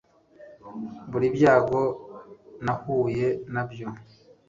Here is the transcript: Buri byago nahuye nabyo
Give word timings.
Buri 1.11 1.27
byago 1.35 1.81
nahuye 2.65 3.27
nabyo 3.53 3.87